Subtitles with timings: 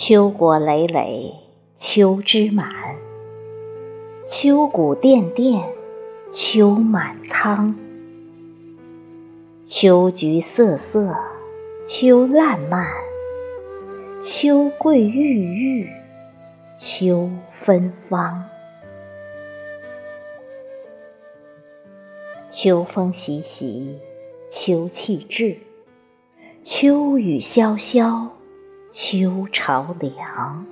[0.00, 1.34] 秋果累累，
[1.74, 2.70] 秋枝满，
[4.28, 5.60] 秋谷甸甸，
[6.30, 7.74] 秋满仓。
[9.64, 11.16] 秋菊瑟瑟，
[11.84, 12.86] 秋烂漫，
[14.22, 15.90] 秋桂郁郁，
[16.76, 17.28] 秋
[17.60, 18.44] 芬芳。
[22.48, 23.98] 秋风习习，
[24.48, 25.58] 秋气至，
[26.62, 28.28] 秋雨潇潇，
[28.90, 30.64] 秋潮凉。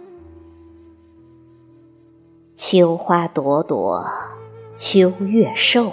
[2.54, 4.10] 秋花朵朵，
[4.74, 5.92] 秋月瘦，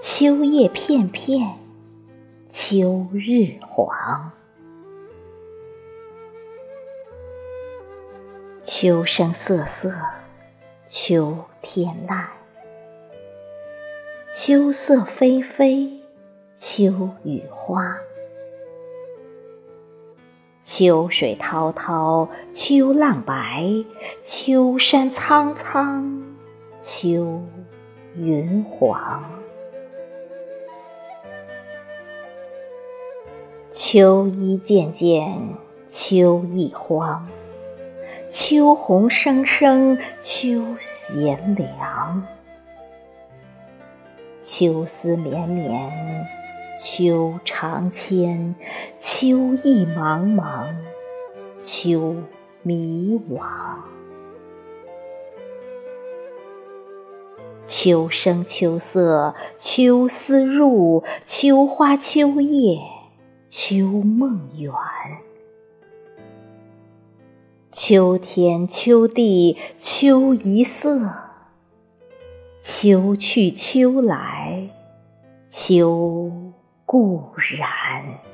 [0.00, 1.58] 秋叶片片，
[2.48, 4.30] 秋日黄。
[8.60, 9.92] 秋声瑟瑟，
[10.86, 12.26] 秋天籁。
[14.32, 16.00] 秋色霏霏，
[16.54, 17.96] 秋雨花；
[20.74, 23.84] 秋水滔滔，秋浪白；
[24.24, 26.22] 秋山苍苍，
[26.80, 27.42] 秋
[28.16, 29.22] 云黄。
[33.68, 35.38] 秋衣件件，
[35.86, 37.20] 秋意荒；
[38.30, 42.26] 秋红生生，秋闲凉。
[44.40, 46.26] 秋思绵绵，
[46.78, 48.54] 秋长牵，
[48.98, 50.74] 秋意茫茫，
[51.60, 52.16] 秋
[52.62, 53.42] 迷惘。
[57.66, 62.78] 秋声秋色，秋思入，秋花秋叶，
[63.48, 64.72] 秋梦远。
[67.70, 71.12] 秋天秋地，秋一色。
[72.60, 74.70] 秋去秋来，
[75.48, 76.30] 秋
[76.92, 78.31] 固然。